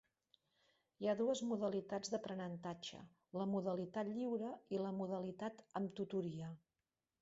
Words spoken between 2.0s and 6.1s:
d'aprenentatge, la modalitat lliure i la modalitat amb